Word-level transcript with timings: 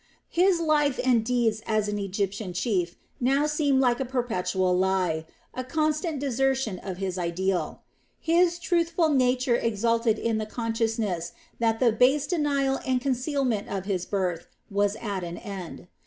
His 0.31 0.59
life 0.59 0.99
and 1.03 1.23
deeds 1.23 1.61
as 1.67 1.87
an 1.87 1.99
Egyptian 1.99 2.53
chief 2.53 2.95
now 3.19 3.45
seemed 3.45 3.79
like 3.81 3.99
a 3.99 4.03
perpetual 4.05 4.75
lie, 4.75 5.27
a 5.53 5.63
constant 5.63 6.19
desertion 6.19 6.79
of 6.79 6.97
his 6.97 7.19
ideal. 7.19 7.83
His 8.19 8.57
truthful 8.57 9.09
nature 9.09 9.57
exulted 9.57 10.17
in 10.17 10.39
the 10.39 10.47
consciousness 10.47 11.33
that 11.59 11.79
the 11.79 11.91
base 11.91 12.25
denial 12.25 12.79
and 12.83 12.99
concealment 12.99 13.67
of 13.69 13.85
his 13.85 14.07
birth 14.07 14.47
was 14.71 14.95
at 14.95 15.23
an 15.23 15.37
end. 15.37 15.87